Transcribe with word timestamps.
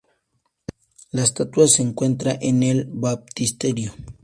La 1.11 1.21
estatua 1.23 1.67
se 1.67 1.83
encuentra 1.83 2.35
en 2.41 2.63
el 2.63 2.85
baptisterio. 2.91 3.93